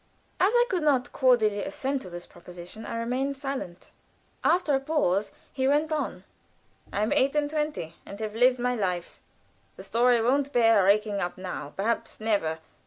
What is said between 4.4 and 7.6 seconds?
After a pause he went on: "I am eight and